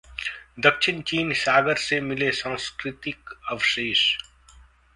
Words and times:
दक्षिण 0.59 1.01
चीन 1.01 1.33
सागर 1.33 1.75
से 1.77 1.99
मिले 2.01 2.31
सांस्कृतिक 2.31 3.29
अवशेष 3.51 4.01